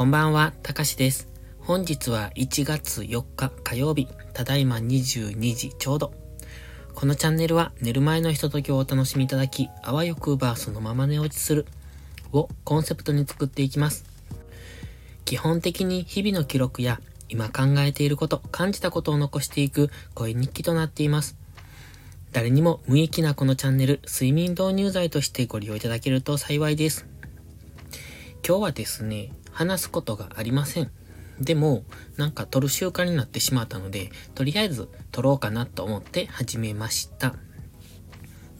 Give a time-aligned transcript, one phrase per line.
[0.00, 1.28] こんばんは、たかしです。
[1.58, 6.14] 本日は1月4日火曜日、ただいま22時ちょうど。
[6.94, 11.66] このチャンネルは寝る前のひとときをお楽しみいただき、あわよくばそのまま寝落ちする
[12.32, 14.06] をコンセプトに作っていきます。
[15.26, 21.36] 基本的に日々の記録や今考えていること、感じたことを残していく声日記となっています。
[22.32, 27.04] 誰にも無益なこのチャンネル、睡眠導入剤としてご利用いただけると幸いです。
[28.48, 30.90] 今日はですね、話すことがありません。
[31.40, 31.84] でも、
[32.16, 37.34] なんか撮る習慣になってしまったので、とりあえず撮ろうかなと思って始めました。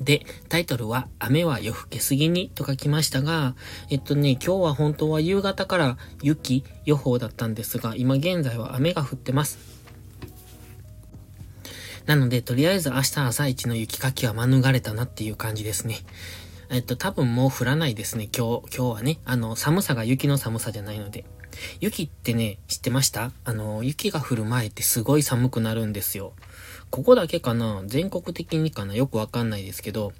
[0.00, 3.54] で、タイトルは、雨は夜更けすぎにと書きましたが、
[3.90, 9.58] えっとね、今日は本当は夕方から雪予報だったんですが、今現在は雨が降ってます。
[12.06, 15.98] なので、とりあえず明日朝一の雪かきは免れたなっていう感じですね。
[16.72, 19.18] えっと、多分もう降らないですね、今日、今日はね。
[19.24, 21.24] あの、寒さが雪の寒さじゃないので。
[21.80, 23.32] 雪ってね、知ってました？
[23.44, 26.32] あの、雪が降る前ってすごい寒くなるんですよ。
[26.90, 27.82] ここだけかな？
[27.86, 28.94] 全国的にかな？
[28.94, 30.12] よくわかんないですけど、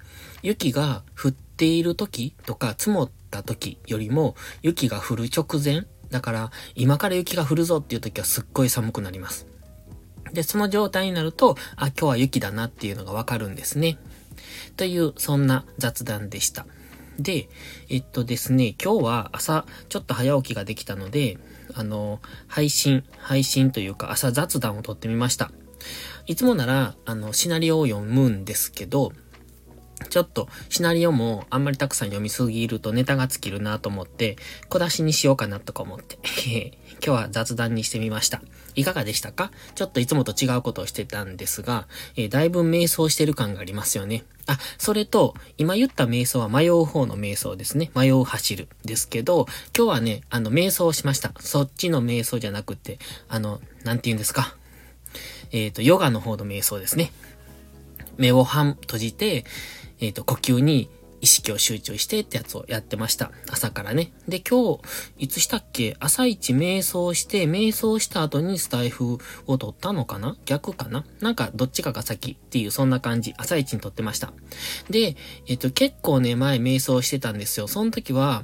[0.43, 9.47] 雪が降っている時とか積もった時よりも、雪が降る直前だから、今から雪が降るぞっていう時はすっごい寒くなります。
[10.33, 13.97] で、その状態になると、あ、今日は雪だなっていうのがわかるんですね。
[14.77, 16.65] という、そんな雑談でした。
[17.19, 17.49] で、
[17.89, 21.37] えっとですね、今日は朝、ちょっと早起きができたので、
[21.73, 25.51] あの、配信、配信というか朝雑談を撮ってみました。
[26.27, 29.11] いつもなら、あの、シナリオを読むんですけど、
[30.09, 34.37] ちょっとシナリオもあんまりたくさん読みすぎるとネタが尽きるなと思って、
[34.69, 36.17] 小出しにしようかなとか思って、
[37.05, 38.41] 今日は雑談にしてみました。
[38.75, 39.51] いかがでしたか？
[39.75, 44.23] ちょっといつもと違うことをしてたんですが、えー、だいぶ瞑想してる感がありますよね。
[44.47, 47.91] あ、それと、今言った瞑想は迷う方の瞑想ですね。
[47.95, 49.45] 迷う走るですけど、
[49.77, 51.33] 今日はね、あの、瞑想をしました。
[51.39, 52.97] そっちの瞑想じゃなくて、
[53.29, 54.55] あの、なんて言うんですか？
[55.51, 57.11] えっ、ー、と、ヨガの方の瞑想ですね。
[58.17, 59.45] 目を半閉じて、
[59.99, 60.89] えっ、ー、と、呼吸に
[61.21, 63.31] 意識を集中してってやつをやってました。
[63.51, 64.11] 朝からね。
[64.27, 64.79] で、今日、
[65.19, 65.95] いつしたっけ？
[65.99, 70.35] 朝一瞑想して、瞑想した後にスタイフを取ったのかな？
[70.45, 71.05] 逆かな？
[71.19, 73.35] なんか、どっちかが先っていう、そんな感じ。
[73.37, 74.33] 朝一に撮ってました。
[74.89, 75.15] で、
[75.47, 77.67] えっ、と、結構ね、前瞑想してたんですよ。
[77.67, 78.43] その時は、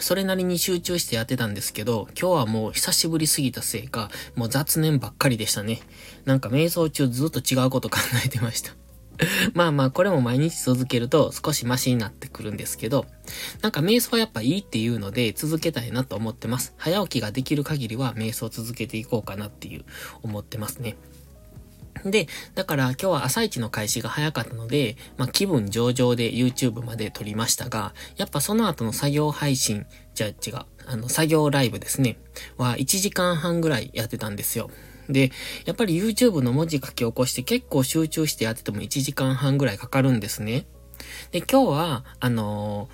[0.00, 5.80] それなりに集中してやってたんですけど、今日はもう久しぶりすぎたせいか、もう雑念ばっかりでしたね。
[6.24, 8.72] なんか瞑想中ずっと違うこと考えてました。
[9.54, 13.06] まあまあ、これも毎日続けると少しマシになってくるんですけど、
[13.60, 16.74] なんか瞑想はやっぱいいっていうので続けたいなと思ってます。
[16.76, 19.84] 早起きができる限りは瞑想続けていこうかなっていう
[20.22, 20.96] 思ってますね。
[22.04, 32.18] で、だから今日は朝一の開始が早かったので、まあ気分上々で YouTube まで撮りましたが、やっぱその後の作業配信、じゃあ違う、あの作業ライブですね、
[32.56, 34.70] は1時間半ぐらいやってたんですよ。
[35.08, 35.30] で、
[35.64, 40.66] やっぱり YouTube の文字書き起こして結構集中してやってても1時間半ぐらいかかるんですね。
[41.30, 42.88] で、今日は、あの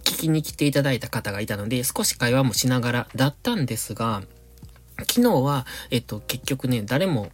[0.00, 4.22] 聞きに来ていただいた方がいたので、少し会話もしながらだったんですが、
[5.00, 7.30] 昨日は、えっと、結局ね、誰も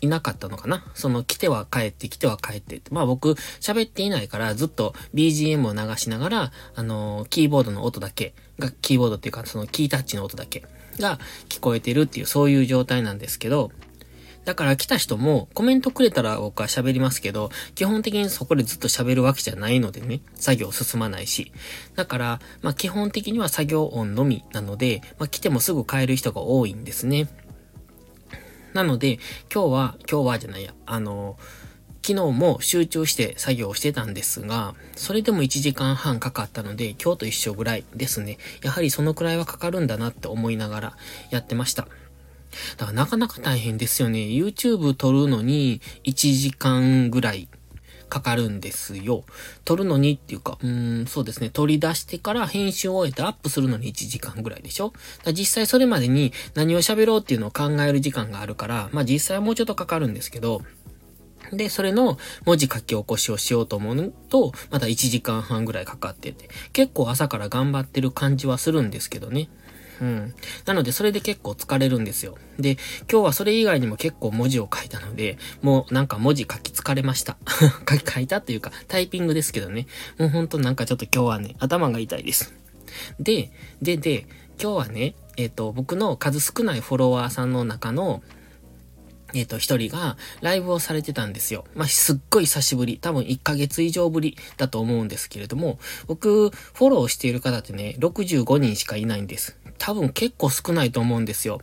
[0.00, 0.84] いなかったのかな？
[0.94, 2.90] その来ては帰って来ては帰ってって。
[2.92, 3.30] まあ僕
[3.60, 10.64] 喋っていないからずっと BGM を流しながら、あのー、キーボードの音だけが、キーボードっていうかそのキータッチの音だけ
[10.98, 11.18] が
[11.48, 13.70] 聞こえてるっていうそういう状態なんですけど、
[14.44, 21.50] だから来た人もコメントくれたら僕は喋りますけど、基本的にそこでずっと喋るわけじゃないのでね、作業進まないし。
[21.96, 27.28] だから、まあ基本的には作業音のみなので、まあ来てもすぐ帰る人が多いんですね。
[28.76, 29.18] なので、
[29.52, 31.38] 今日は、今日はじゃないや、あの、
[32.02, 38.36] 昨日も集中して作業してたんですが、それでも1時間半かかったので、今日と一緒ぐらいですね。
[38.62, 40.96] やはりそのくらいはかかるんだなって思いながら
[41.30, 41.88] やってました。
[42.76, 44.18] だからなかなか大変ですよね。
[44.18, 47.48] YouTube 撮るのに1時間ぐらい
[48.08, 49.24] かかるんですよ。
[49.64, 51.50] 撮るのにっていうか、うん、そうですね。
[51.50, 54.92] 撮り出してから編集を終えてアップするのに1時間ぐらいでしょ
[55.32, 60.62] 実際それまでに何を喋ろうっていうのを考える時間があるから、まあ実際はもうちょっとかかるんですけど、
[61.52, 69.48] で、それの文字書き起こしをしようと思うと、また1時間半ぐらいかかってて、結構朝から頑張ってる感じはするんですけどね。
[70.00, 70.34] うん。
[70.64, 72.36] なので、それで結構疲れるんですよ。
[72.58, 72.76] で、
[73.10, 77.36] 今日はそれ以外にも結構文字を書いたので、もうなんか文字書き疲れました。
[77.88, 79.86] 書き書いたっていうか、タイピングですけどね。
[80.18, 82.54] もうほんとなんかちょっと今日はね、頭が痛いです。
[83.20, 83.50] で、
[83.82, 84.26] で、で、
[84.60, 88.22] 今日はね、えっ、ー、と、僕の数少ないフォロワーさんの中の、
[89.34, 91.64] えっ、と、一人がライブをされてたんですよ。
[91.74, 92.98] まあ、すっごい久しぶり。
[92.98, 99.58] 多分1ヶ月以上ぶりだと思うんですけれども、僕、フォローしている方ってね、65人しかいないんです。
[99.78, 101.60] 多分結構少ないと思うんですよ。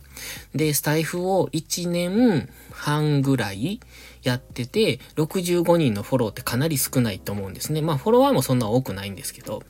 [0.54, 3.80] で、スタイフを1年半ぐらい
[4.22, 7.82] やってて、65人のフォローってかなり少ないと思うんですね。
[7.82, 9.62] まあ、フォロワーもそんな多くないんですけど。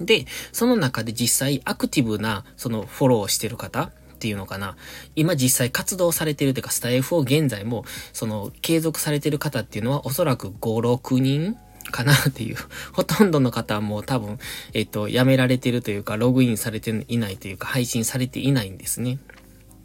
[0.00, 4.76] で、その中で実際アクティブな、そのフォローしてる方っていうのかな。
[5.16, 11.56] 今実際活動されてるというか、スタイフを現在も、その、継続されてる方っていうのはおそらく5、6人
[11.90, 12.56] かなっていう。
[12.92, 14.38] ほとんどの方はもう多分、
[14.74, 19.18] えっと、やめられてるというか、ログインされていないというか、配信されていないんですね。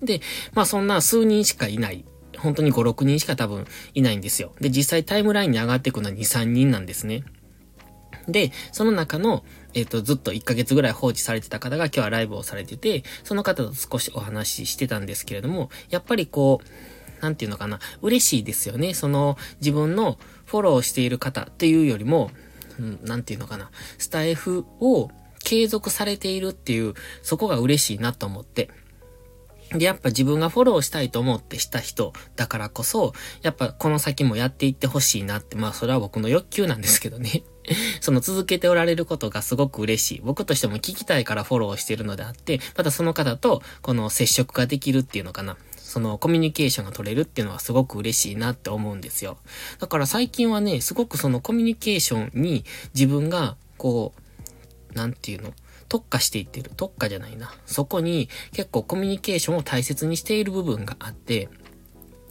[0.01, 0.21] で、
[0.53, 2.05] まあそんな数人しかいない。
[2.37, 4.53] 本当に5、6人しか多分いないんですよ。
[4.59, 7.23] で、実際タイムラインに上がっていくのは2、3人なんですね。
[8.27, 16.67] で、その中の、えっ、と、ずっと1ヶ月ぐらい放置されてた方が今日はライブをされてて、その方と少しお話ししてたんですけれども、やっぱりこう、
[17.23, 18.93] なんていうのかな、嬉しいですよね。
[18.93, 22.31] その、自分のフォローしている方っていうよりも、
[22.77, 25.09] うん、なんていうのかな、スタイフを
[25.39, 28.69] 継続されているっていう、そこが嬉しいなと思って。
[29.71, 37.43] で、やっぱ自分がフォローしたいと思ってした人だからこそ、やっぱこの先もやっていってほしいなって、まあそれは僕の欲求なんですけどね。
[38.01, 40.21] その続けておられることがすごく嬉しい。
[40.21, 45.55] 僕としても聞きたいからフォローしてるのであって、またその方とこの接触ができるっていうのかな。
[45.93, 49.37] そのコミュニケーションが取れるっていうのはすごく嬉しいなって思うんですよ。
[49.77, 54.15] だから最近はね、すごくそのコミュニケーションに自分がこ
[54.91, 55.53] う、なんていうの？
[55.89, 56.71] 特化していってる。
[56.75, 57.53] 特化じゃないな。
[57.67, 61.49] そこに結構コミュニケーションを大切にしている部分があって、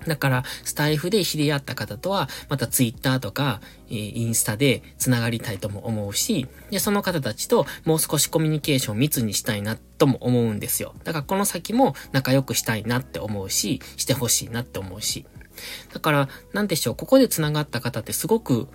[0.07, 10.95] だから、スタイフで知り合った方とは、またツイッターとか、えー、インスタで繋がりたいとも思うし、で、その方たちともう少しコミュニケーションを密にしたいなとも思うんですよ。
[11.05, 15.27] だからこの先も仲良くしたいなって思うし、してほしいなって思うし。
[15.93, 18.69] だから、なんでしょう、ここで繋がった方ってすごく、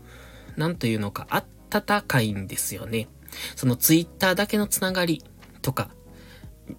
[0.55, 1.27] なんというのか、
[1.69, 3.07] 温かいんですよね。
[3.55, 5.23] そのツイッターだけの繋がり
[5.61, 5.89] とか、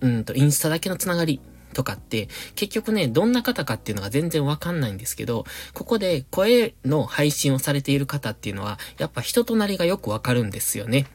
[0.00, 1.40] うんと、インスタだけの繋がり
[1.74, 5.44] とかって、結局ね、どんな方かっていうのが全然わかんないんですけど、
[5.74, 11.06] ここで声の配信をされている方っていうのは、やっぱ人となりがよくわかるんですよね。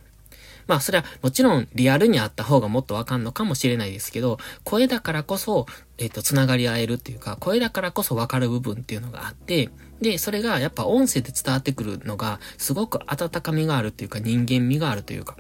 [0.68, 5.66] まあそれはもちろんリアルにあった方がもっとわかんのかもしれないですけど、声だからこそ、
[5.98, 9.70] えっ、と、つながり合えるっていうか、声だからこそわかる部分っていうのがあって、
[10.02, 15.38] で、それがやっぱ音声で伝わってくるのが、すごく温かみがあるっていうか、人間味があるというか、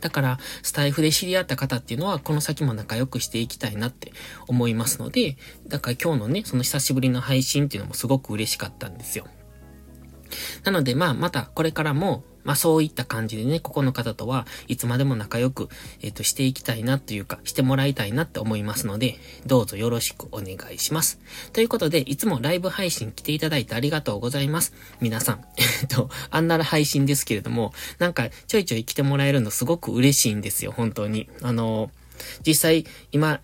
[0.00, 4.12] だから、スタイフで知り合った方っていうのは、この先も仲良くしていきたいなって
[4.46, 5.36] 思いますので、
[5.66, 9.26] だから今日のね、その久しぶりの配信っていうのもすごく嬉しかったんですよ。
[10.64, 15.68] なので、まあ、またこれからも、まあそういった感じでね、ここの方とはいつまでも仲良く、
[16.00, 21.20] えっ、ー、と、していきたいなというか、してもらいたいなって思いますので、どうぞよろしくお願いします。
[21.52, 24.72] ということで、いつもライブ配信来ていただいてありがとうございます。
[25.02, 31.28] 皆さん、 えっと、あんなら配信ですけれども、なんかちょいちょい来てもらえるのすごく嬉しいんですよ、本当に。
[31.42, 31.90] あの、
[32.46, 33.42] 実際、今、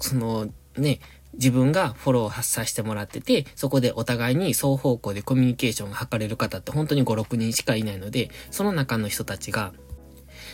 [0.00, 0.48] その、
[0.78, 0.98] ね、
[1.34, 9.72] 自分がフォローを発させてもらってて、そこでお互いに双方向でコミュニケーションが図れる方って本当に5、6人しかいないので、その中の人たちが、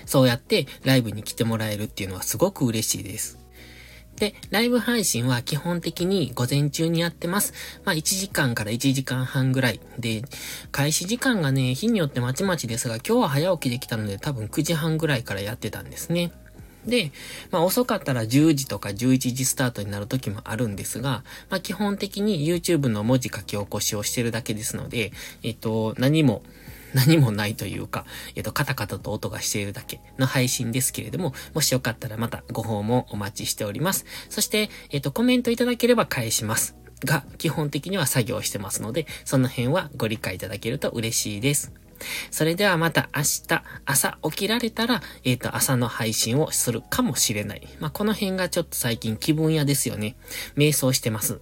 [0.06, 3.38] そうやってライブに来てもらえるっていうのはすごく嬉しいです。
[4.16, 7.54] で、ライブ配信は基本的に午前中にやってます。
[7.84, 9.80] まあ1時間から1時間半ぐらい。
[9.98, 10.22] で、
[10.70, 16.32] 開始時間がね、日によってまちまちですが、今日は早起きできたので多分9時半ぐらいからやってたんですね。
[16.86, 17.12] で、
[17.50, 26.42] まあ遅かったら10時とか11時スタートになる時もあるんですが、まあ基本的に YouTube の文字書き起こしをしてるだけですので、えっと、何も、
[26.94, 34.06] 何もないというか、えっと、カタカタと音がしているだけの配信ですけれども、もしよかったらまたご訪問お待ちしております。
[34.28, 36.74] そして、えっと、コメントいただければ返します。
[37.04, 41.72] が、基本的には作業してますので、その辺はご理解いただけると嬉しいです。
[42.30, 47.66] それではまた明日、朝起きられたら、えっ、ー、と、朝の配信をするかもしれない。
[47.78, 50.16] まあ、この辺がちょっと最近気分屋ですよね。
[50.56, 51.40] 瞑想してます。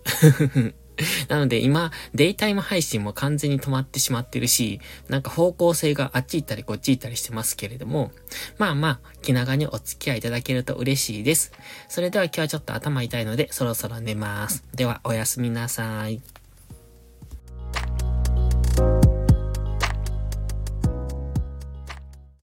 [1.29, 8.11] なので今、デイタイム配信も完全に止まってしまってるし、なんか方向性があっち行ったりこっち行ったりしてますけれども、
[8.59, 11.53] まあまあ、気長にお付き合いいただけると嬉しいです。
[11.89, 14.65] それでは今日はちょっと頭痛いので、そろそろ寝ます。
[14.75, 16.21] では、おやすみなさい。